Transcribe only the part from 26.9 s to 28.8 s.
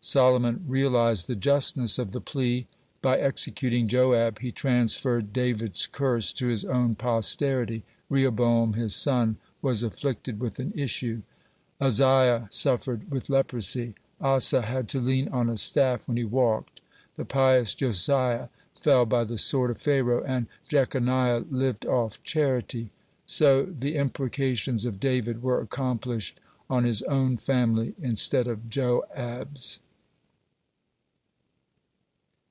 own family instead of